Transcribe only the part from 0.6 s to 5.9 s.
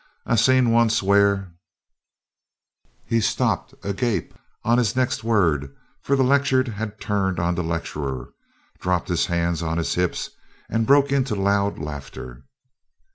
once where" He stopped, agape on his next word,